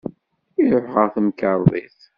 Iruḥ 0.63 0.87
ɣer 0.95 1.07
temkerḍit. 1.15 1.99